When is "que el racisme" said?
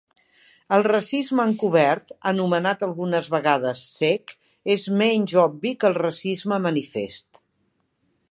5.83-6.63